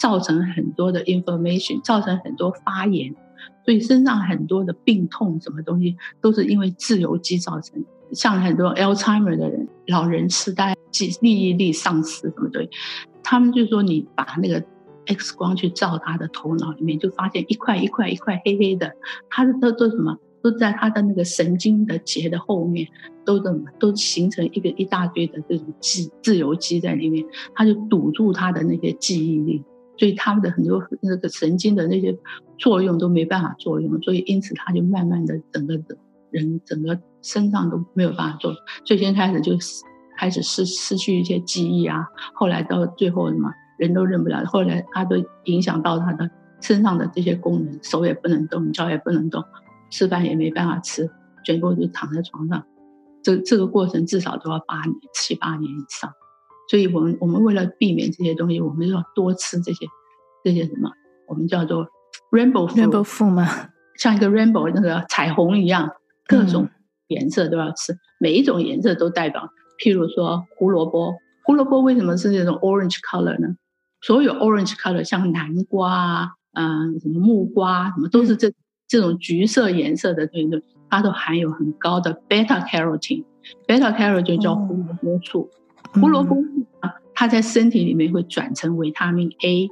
[0.00, 3.14] 造成很多的 inflammation，造成很多发炎，
[3.64, 7.84] 所以身上很多的病痛，什么东西都是因为自由基造成。
[8.12, 12.68] 像很多 Alzheimer 的人、老人痴呆、记忆力丧失什么的，
[13.22, 14.62] 他们就说你把那个
[15.06, 18.92] X 光去照他的头脑里面，就发现一块一块一块黑黑的，
[19.30, 22.86] 他的都都什么都在他的那个神经的结的后面，
[23.24, 27.24] 都怎么都形成一个一大堆的这种记自由基在里面，
[27.54, 29.64] 他就堵住他的那些记忆力。
[30.02, 32.12] 所以他们的很多那个神经的那些
[32.58, 35.80] 作用都没办法作用，所以因此他就慢慢的整个
[36.32, 38.52] 人整个身上都没有办法做。
[38.84, 39.52] 最先开始就
[40.18, 46.28] 开始失失去一些记忆啊，后来到最后什么人都认不了，后来他都影响到他的
[46.60, 49.44] 身上的这些功能，手也不能动，脚也不能动，
[49.88, 51.08] 吃饭也没办法吃，
[51.44, 52.60] 全部就躺在床上。
[53.22, 56.12] 这这个过程至少都要八年七八年以上。
[56.68, 59.86] 所以我们我们为了避免这些东西，我们就要多吃这些
[60.42, 60.90] 这些什么，
[61.26, 61.86] 我们叫做
[62.30, 63.46] rainbow rainbow food 嘛，
[63.96, 65.90] 像一个 rainbow 那个彩虹一样，
[66.26, 66.68] 各种
[67.08, 69.50] 颜色都要吃，嗯、每一种颜色都代表。
[69.78, 73.56] 譬如说胡萝卜，胡萝卜为什么是这种 orange color 呢？
[74.00, 78.54] 所有 orange color 像南瓜啊，嗯，什么木瓜，什么都是这、嗯、
[78.88, 85.42] 这种橘色颜色的东西，它都含有很高的 beta carotene，beta carotene 就叫胡萝卜素。
[85.42, 85.58] 哦
[85.94, 86.36] 胡萝卜
[86.80, 89.70] 啊，它在身体里面会转成维他命 A，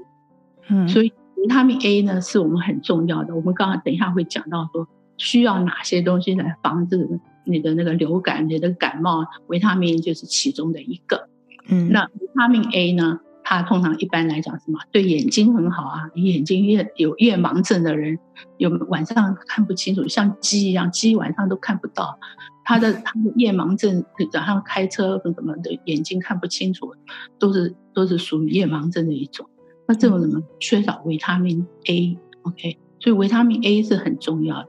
[0.69, 3.35] 嗯，所以维他命 A 呢是我们很重要的。
[3.35, 11.29] 我们刚刚等一下会讲到说需要哪些东西来防止你的那个流感、你的感冒，维他命就是其中的一个。
[11.69, 14.79] 嗯，那维他命 A 呢，它通常一般来讲什么？
[14.93, 18.19] 对眼睛很好啊，你眼睛越有夜盲症的人，
[18.59, 22.19] 有晚上看不清楚，像鸡一样，鸡晚上都看不到。
[22.65, 26.95] 他的 他的夜盲症，早上开车和什么的，眼睛看不清楚，
[27.39, 29.49] 都是都是属于夜盲症的一种。
[29.89, 34.69] 那这种什么缺少维他命 A，OK，所以维他命 A 是很重要的。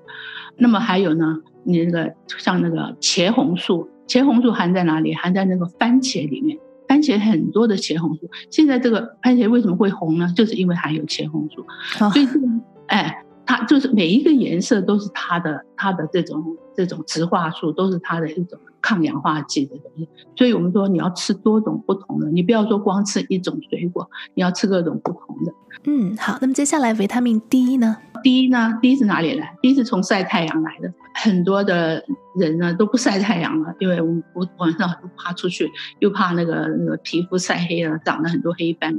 [0.58, 5.14] 那么还有呢，你那个像那个茄红素，茄红素含在哪里？
[5.14, 6.58] 含在那个番茄里面，
[6.92, 8.30] 番茄很多的茄红素。
[8.50, 10.34] 现在这个番茄为什么会红呢？
[10.36, 11.66] 就是因为含有茄红素。
[12.12, 12.48] 所以这个，
[12.88, 13.24] 哎。
[13.44, 16.42] 它就是每一个颜色都是它的它的这种
[16.74, 20.10] 这种植化素，都是它的一种抗氧化剂的东西。
[20.36, 25.54] 所以我们说你要吃多种不同的，你不要说光吃一种水果，你要吃各种不同的。
[25.86, 26.38] 嗯，好。
[26.42, 30.92] 那么接下来维他命 D 呢？D 呢？D 是哪里来？D 是从晒太阳来的。
[31.14, 32.04] 很多的
[32.38, 38.96] 人呢都不晒太阳了，因为我我晚上都怕出去，又怕那个那个皮肤晒黑了，长了很多黑斑，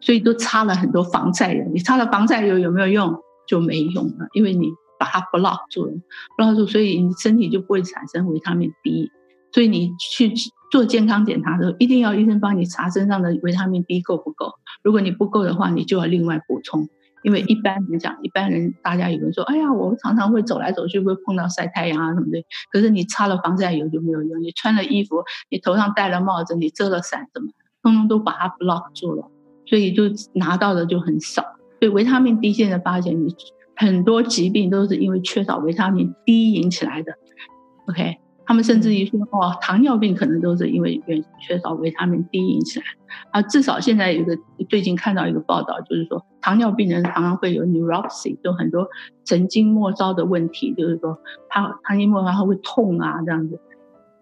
[0.00, 1.64] 所以都擦了很多防晒油。
[1.72, 3.14] 你擦了防晒油有没有用？
[3.44, 4.68] 就没用了，因为你
[5.02, 5.92] 把它 block 住了
[6.38, 9.10] ，block 住，所以你身体就不会产生维他命 D。
[9.50, 10.32] 所以你去
[10.70, 14.52] 做健康检查的时候，一定要医生帮你查身上的维他命 D 够不够。
[14.84, 16.88] 如果你不够的话，你就要另外补充。
[17.24, 22.44] 因为一般人讲，一般人大家有人说，哎呀，我常常会走来走去，会碰到晒太阳啊什么的。
[22.70, 27.50] 可是你擦了防晒油就没有用，你穿了衣服，你头上戴了帽子，你遮了伞，怎么，
[27.82, 29.28] 通通都把它 block 住了，
[29.66, 31.42] 所以就拿到的就很少。
[31.80, 33.34] 所以维他命 D 现在发现，你
[33.82, 37.12] 很多疾病都是因为缺少维他命 D 引起来的。
[37.88, 38.18] OK。
[38.44, 41.00] 他们甚至于说，哦，糖尿病可能都是因为
[41.40, 42.84] 缺少维他命 D 引起来。
[43.30, 44.36] 啊，至少现在有一个
[44.68, 48.86] 最近看到一个报道，就是说糖尿病人常常会有 neuropathy，就很多
[49.24, 51.16] 神经末梢的问题，就是说
[51.48, 53.58] 他神经末梢他会痛啊这样子。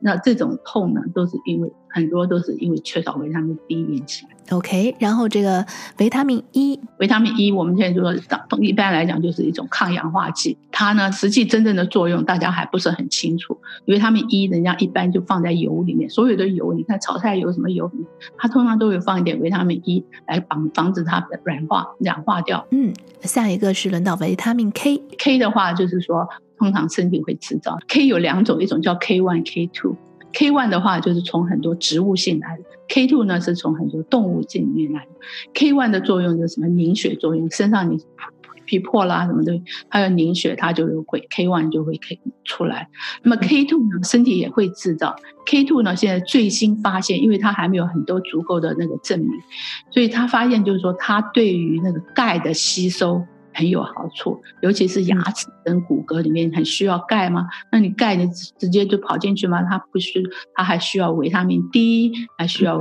[0.01, 4.31] 那这种痛呢，都是因为很多都是因为缺少维他命 D 引起来。
[4.57, 5.65] OK，然后这个
[5.99, 10.59] 维他命 E，维他命 E，我们现在就说，一般来讲就是一种抗氧化剂。
[10.73, 13.57] 它呢，实际真正的作用大家还不是很清楚。
[13.87, 17.89] 维他命 E，人家一般就放在油里面，所有的油，你看炒菜油什么油，
[18.37, 22.67] 它通常都会放一点维他命 E 来防防止它软化、氧化掉。
[22.73, 27.79] 嗯，下一个是轮到维他命 K，K 的话就是说，通常身体会制造。
[27.87, 29.97] K 有两种，一种叫 K one、K two。
[30.33, 35.11] K one 的话就是从很多植物性来的，K two 呢是从很多动物性里面来的。
[35.55, 36.69] K one 的作用就是什么？
[36.69, 37.99] 凝血作用，身上你
[38.65, 42.89] 皮破啦什么的，它要凝血，它就会 K one 就会 K 出来。
[43.23, 45.17] 那么 K two 呢，身体也会制造。
[45.47, 49.31] K two 呢，现在最新发现，因为它还没有很多足够的那个证明，
[49.91, 53.25] 所以他发现就是说，它对于那个钙的吸收。
[53.53, 57.47] 很有好处，尤其是牙齿跟骨骼里面很需要钙吗？
[57.73, 58.27] 那你钙你
[58.59, 59.63] 直接就跑进去吗？
[59.63, 60.23] 它不需，
[60.55, 62.81] 它还需要维他命 D，还需要。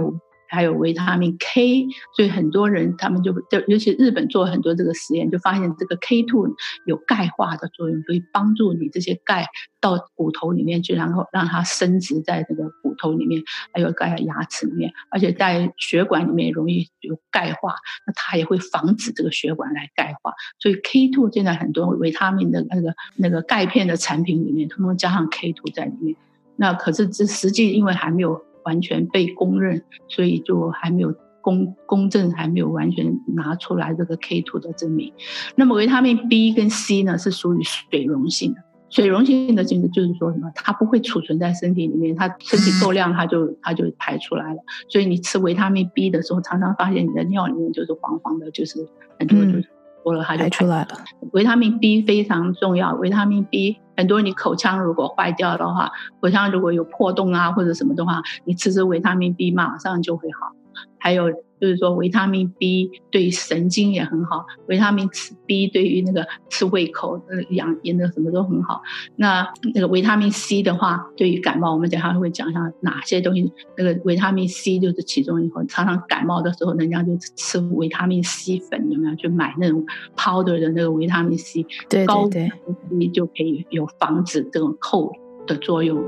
[0.50, 6.54] 还有维他命 K，所以很多人他们就就尤其日本做了很多这个实验，就发现这个 K2
[6.86, 9.46] 有钙化的作用，可以帮助你这些钙
[9.80, 17.76] 到骨头里面去，然后让它升值在这个骨头里面，还有钙牙齿里面，而且在血管里面容易有钙化，
[18.08, 20.34] 那它也会防止这个血管来钙化。
[20.60, 26.16] 所以 K2 现在很多维他命的那个那个钙片的产品里面，通通加上 K2 在里面。
[26.56, 28.49] 那可是这实际因为还没有。
[28.70, 35.12] 完全被公认，所以就还没有公公证，还没有完全拿出来这个 K two 的证明。
[35.56, 38.62] 那么维他命 B 跟 C 呢，是属于水溶性的。
[38.92, 44.60] 水溶性的就是就是说什么，它不会储存在身体里面，它身体够量，它就它就排出来了。
[44.88, 49.60] 所以你吃维他命 B 的时候，常常发现你的尿里面就是黄黄的，就是很多就是。
[49.60, 49.66] 嗯
[50.02, 50.88] 多了它就排出来了。
[51.34, 60.54] 维他命 B 非常重要，维他命 B 很多，你口腔如果坏掉的话，口腔如果有破洞啊或者什么的话，你吃吃维他命 B 马上就会好。
[60.98, 61.30] 还有
[61.60, 65.10] 就是说，维他命 B 对于神经也很好，维他命
[65.46, 68.82] B 对于那个吃胃口、呃养颜的什么都很好。
[69.18, 73.52] 那那个维他命 C 的话，对于感冒，我们等下会讲一下哪些东西。
[73.78, 79.10] 那个维他命 C 就是其中一个，常常感冒的时候，人家就吃维他命 C 粉，有没有？
[79.20, 82.56] 去买那种 powder 的那个维他命 C，对对对，高维他
[82.90, 85.12] 命 C 就可以有防止这种扣
[85.46, 86.02] 的作用。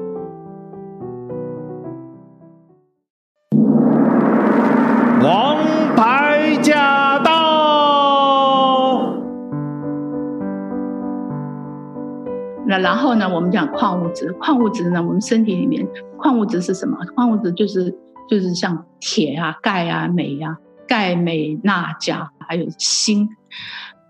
[12.71, 13.27] 那然后呢？
[13.27, 15.03] 我们讲矿物质，矿物质呢？
[15.03, 15.85] 我们身体里面
[16.17, 16.97] 矿物质是什么？
[17.13, 17.93] 矿物质就是
[18.29, 20.57] 就是像铁啊、钙啊、镁啊、
[20.87, 23.27] 钙、镁、钠、钾，还有锌。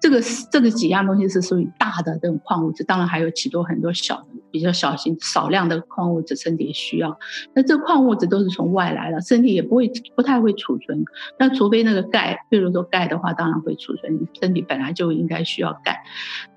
[0.01, 0.19] 这个
[0.51, 7.17] 这个几样东西是属于大的这种矿物质，当然还有许多很多小的、比较小型、少量的矿物质，身体需要。
[7.53, 11.05] 那这矿物质都是从外来的，身体也不会不太会储存。
[11.37, 14.27] 那除非那个钙，比如说钙的话，当然会储存。
[14.41, 16.03] 身体本来就应该需要钙。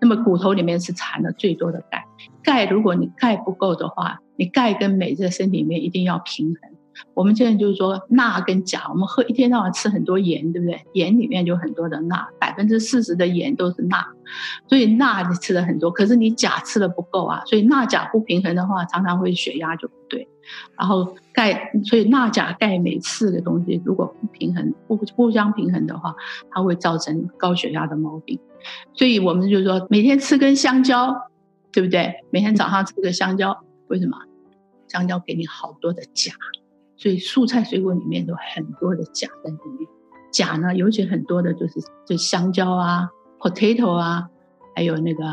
[0.01, 2.05] 那么骨头里面是含了最多的钙。
[2.43, 6.71] 钙，如果你钙不够的话，你钙跟镁在身体里面一定要平衡。
[7.15, 10.85] 我们现在就是说钠跟钾，我们喝一天到晚吃很多盐，对不对？
[10.93, 14.05] 盐里面就很多的钠，百分之四十的盐都是钠，
[14.69, 20.29] 所以钠你吃的很多，可是你钾吃的不够啊，所以钠钾不平衡的话，常常会血压就不对。
[20.79, 26.15] 然后钙，所以钠钾钙镁四个东西如果不平衡，不互相平衡的话，
[26.51, 28.39] 它会造成高血压的毛病。
[28.95, 31.15] 所以我们就是说每天吃根香蕉，
[31.73, 32.15] 对不对？
[32.31, 34.19] 每天早上吃个香蕉，为什么？
[34.87, 36.33] 香蕉给你好多的钾。
[36.97, 39.89] 所以蔬菜水果里面有很多的钾在里面，
[40.33, 44.29] 钾呢，尤其很多的就是就香蕉啊、potato 啊，
[44.75, 45.25] 还有那个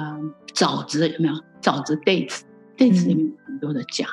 [0.53, 1.33] 枣子有没有？
[1.61, 4.07] 枣子 dates，dates 里面很多的钾，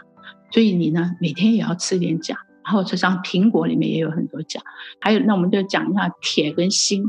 [0.52, 2.36] 所以你呢每天也要吃点钾。
[2.62, 4.60] 然后就像苹果里面也有很多钾，
[5.00, 7.02] 还有那我们就讲一下铁跟锌。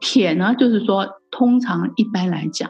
[0.00, 2.68] 铁呢，就是说通常一般来讲。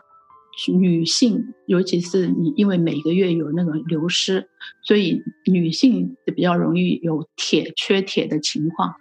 [0.66, 4.48] 女性，尤其是你，因为每个月有那个流失，
[4.83, 8.94] 所以女性比较容易有铁缺铁的情况。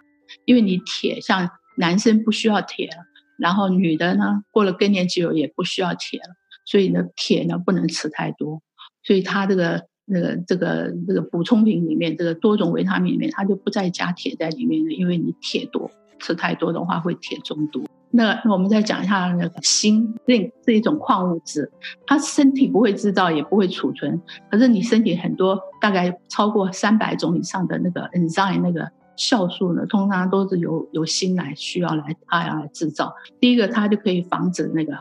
[0.44, 3.04] 因为你铁，像男生不需要铁了，
[3.38, 6.34] 然后女的呢，过了更年期后也不需要铁了，
[6.64, 8.60] 所以呢，铁呢不能吃太多。
[9.02, 15.90] 所以它这个那个这个这个补充品里面，这个多种维他命里面，它就不再加铁在里面了，因为你铁多
[16.20, 17.84] 吃太多的话会铁中毒。
[18.10, 21.70] 那那我们再讲一下那个锌这是一种矿物质，
[22.06, 33.12] 它身体不会制造，也不会储存，可是你身体很多大概超过三百种以上的那个 enzyme 那个酵素呢，通常都是由由锌来需要来它来制造。
[33.38, 34.94] 第一个，它就可以防止那个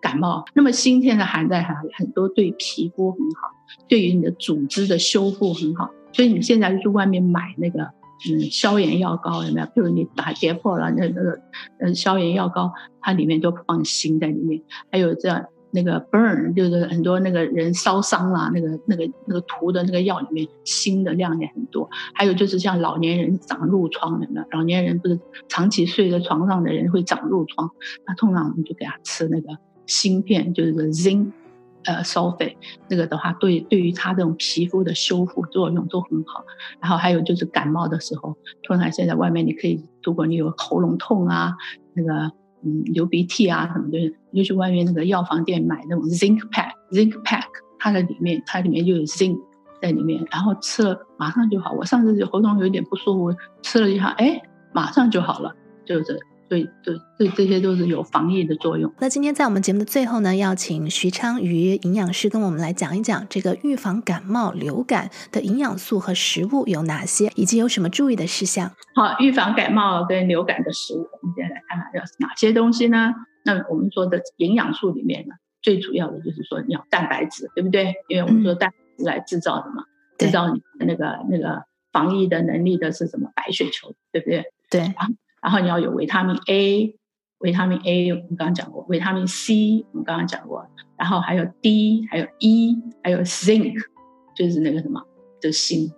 [0.00, 0.44] 感冒。
[0.54, 3.50] 那么锌现在含在很很多，对皮肤很好，
[3.86, 5.88] 对于你的组织的修复很好。
[6.12, 7.88] 所以你现在就去外面买那个。
[8.26, 9.66] 嗯，消炎药膏有没有？
[9.66, 11.38] 比如你打跌破了，那那个
[11.78, 14.60] 呃消炎药膏，它里面都放锌在里面。
[14.90, 21.88] 还有这样那个 burn，就是很多那个人烧伤了，那个那个那个涂的那个药里面锌的量也很多。
[22.14, 24.46] 还有就是像老年人长褥疮有没有？
[24.50, 27.70] 老年人不是长期睡在床上的人会长褥疮，
[28.06, 29.56] 那通常我们就给他吃那个
[29.86, 31.30] 锌片，就是 zinc。
[31.84, 32.56] 呃，sulfate
[32.88, 36.44] 那个的话，对对于他这种皮肤的修复作用都很好。
[36.80, 41.54] 然后还有就是感冒的时候，突然现在外面你可以，如果你有喉咙痛啊，
[41.94, 42.32] 那个
[42.64, 43.98] 嗯流鼻涕啊什么的，
[44.30, 47.44] 你就去外面那个药房店买那种 zinc pack，zinc pack，
[47.78, 49.38] 它的里面它里面就有 zinc
[49.80, 51.72] 在里面，然后吃了马上就好。
[51.72, 55.54] 我上次就喉咙有点不舒服，吃了一下，哎，马上就好了，
[55.86, 56.20] 就是。
[56.48, 58.92] 对对对，这些都是有防疫的作用。
[58.98, 68.70] 那今天在我们节目的最后呢，要请徐昌瑜营养师跟我们来讲一讲这个预防感冒、流感的营养素和食物有哪些，以及有什么注意的事项。
[68.94, 73.12] 好，预防感冒跟流感的食物，我们现在来看看要哪些东西呢？
[73.44, 77.94] 那我们说的营养素里面呢，最主要的就是说你要蛋白质，对不对？
[78.08, 83.30] 因为我们说蛋白质来制造的嘛，嗯、制造你那个那个防疫的能力的是什么？
[83.36, 84.44] 白血球，对不对？
[84.70, 84.80] 对。
[84.80, 85.08] 啊
[85.42, 86.94] 然后你要有维他命 A，
[87.38, 90.66] 维他命 A 我们刚刚讲过，维他命 C 我们刚刚讲过，
[90.96, 93.74] 然后还有 D，还有 E，还有 Zinc，
[94.34, 95.00] 就是那个什么
[95.40, 95.92] 的锌。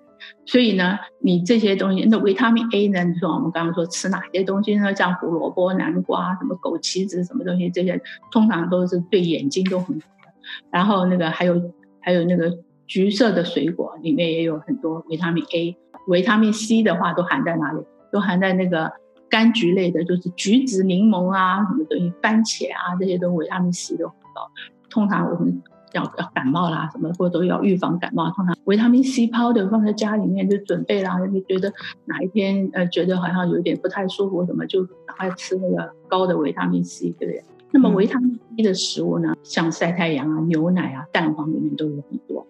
[0.44, 3.02] 所以呢，你这些东西，那维他命 A 呢？
[3.04, 4.94] 你说我们刚刚说吃哪些东西呢？
[4.94, 7.98] 像胡萝卜、南瓜、什么枸杞子、什么东西，这些
[8.30, 10.32] 通常都是对眼睛都很好的。
[10.70, 15.74] 然后那个还有还有那个橘色的水果里面也有很多维他命 A，
[16.08, 17.80] 维他命 C 的话都含在哪里？
[18.12, 18.92] 都含在那个。
[19.30, 24.50] 柑橘类的，就是橘子、柠檬啊，什么东西，番茄啊，这些都维他命 C 都很高。
[24.90, 25.62] 通常我们
[25.92, 31.16] 要要感冒啦，什么或者都要预防感冒，通常维他命 C powder 放在家里面就准备啦。
[31.32, 31.72] 你觉得
[32.06, 37.44] 哪一天呃觉得好像有点不太舒服，什么就赶快吃那个高的维他命 C，对不对？
[37.72, 42.46] 那么维他命 C 的食物呢，像晒太阳啊、牛奶啊、蛋黄里面都有很多。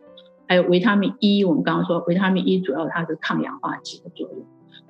[0.49, 4.45] 还有维他命 E，我们刚刚说维他命 E 主要它是抗氧化剂的作用。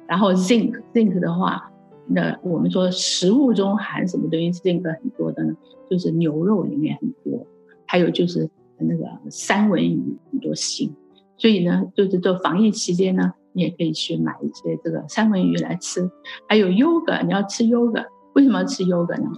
[0.07, 1.70] 然后 Zinc Zinc 的话。
[2.13, 5.55] 那我们说食物中含什么东西，zinc 很多的呢？
[5.89, 7.47] 就是牛肉里面很多，
[7.87, 10.93] 还有就是那个三文鱼很多锌。
[11.37, 16.11] 所以呢，就是做防疫期间呢，你也可以去买一些这个三文鱼来吃。
[16.49, 18.05] 还有优格，你要吃优格，
[18.35, 19.31] 为什么要吃优格呢？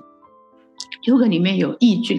[1.05, 2.19] 优格里面有益菌，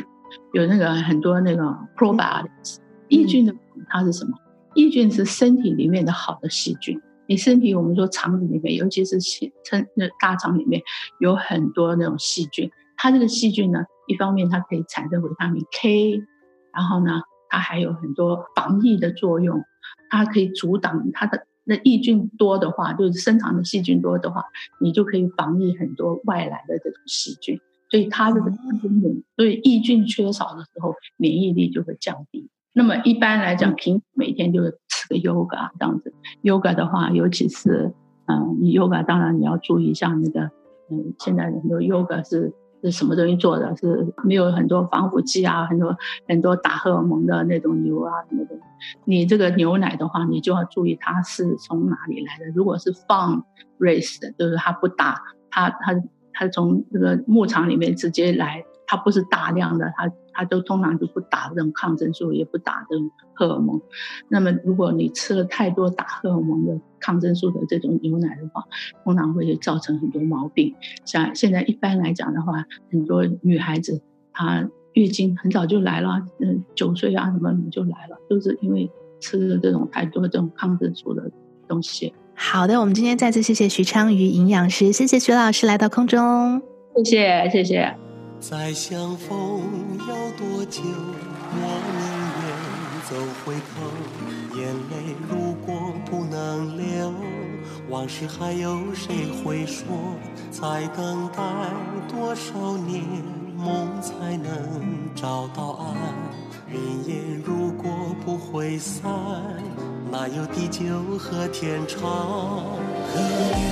[0.53, 1.63] 有那个很多那个
[1.97, 2.77] probiotics。
[3.07, 3.53] 益菌的
[3.89, 4.31] 它是什么？
[4.75, 6.99] 益菌是身体里面的好的细菌。
[7.33, 10.83] 你身体，我们说肠子里面，尤其是细称那大肠里面
[11.19, 12.69] 有很多那种细菌。
[12.95, 16.21] 它这个细菌呢，一方面它可以产生维他命 K，
[16.71, 19.63] 然后呢，它还有很多防疫的作用。
[20.11, 24.43] 它可以阻挡它的那抑菌多的话，就是身旁的细菌多的话，
[24.79, 27.59] 你就可以防疫很多外来的这种细菌。
[27.89, 28.51] 所以它这个
[29.35, 32.47] 所以抑菌缺少的时候，免疫力就会降低。
[32.73, 34.77] 那么一般来讲，平每天就是。
[35.09, 36.11] yoga 这样子
[36.41, 37.93] ，yoga 的话，尤其是
[38.25, 40.49] 嗯，你 yoga 当然你要注意，一下那个
[40.89, 42.51] 嗯，现在很多 yoga 是
[42.81, 43.75] 是什么东西做的？
[43.75, 45.95] 是没有很多防腐剂啊，很多
[46.27, 48.55] 很多打荷尔蒙的那种牛啊什么的。
[49.05, 52.49] 你这个牛奶的话，你就要注意它是从哪里来的。
[52.55, 53.43] 如果是 farm
[53.77, 55.21] raised 的，就是它不打，
[55.51, 55.93] 它它
[56.31, 58.63] 它从这个牧场里面直接来。
[58.85, 63.79] 它不是大量的，它它都通常就不打这种抗生素，也不打这种荷尔蒙。
[64.29, 68.63] 那么，如果你吃了太多打荷尔蒙的抗生素的这种牛奶的话，
[69.03, 70.75] 通常会造成很多毛病。
[71.05, 74.01] 像现在一般来讲的话，很多女孩子
[74.33, 81.31] 她月经很早就来了，嗯，九岁啊什么就来了，都是因为吃了这种太多这种抗生素的
[81.67, 82.13] 东西。
[82.35, 86.61] 好的，我们今天再次谢谢徐昌瑜营养师，谢谢徐老师来到空中，
[87.03, 88.12] 谢谢谢谢。
[88.49, 89.61] 再相逢
[89.99, 90.81] 要多久？
[91.55, 91.63] 我
[91.95, 92.03] 宁
[92.43, 92.45] 愿
[93.07, 93.15] 走
[93.45, 93.71] 回头，
[94.59, 97.13] 眼泪如果不能流。
[97.89, 99.85] 往事还有谁会说？
[100.51, 101.41] 再等待
[102.09, 103.01] 多少年，
[103.55, 105.95] 梦才能找到岸？
[106.69, 106.77] 云
[107.07, 109.09] 烟如果不会散，
[110.11, 112.01] 哪有地久和天长？
[113.07, 113.21] 何
[113.55, 113.63] 年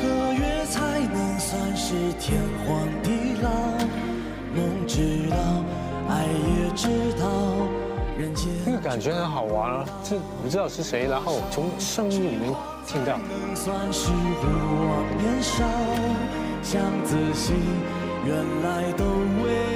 [0.00, 0.53] 何月
[1.38, 3.10] 算是天荒地
[3.42, 3.50] 老？
[4.54, 5.36] 梦知道，
[6.08, 7.26] 爱也知道，
[8.16, 9.84] 人间那个感觉很好玩啊！
[10.04, 12.54] 这不知道是谁，然后从声音里面
[12.86, 13.16] 听到。
[13.18, 15.64] 能算是不忘年少，
[16.62, 17.52] 想仔细，
[18.24, 19.04] 原来都
[19.42, 19.73] 为。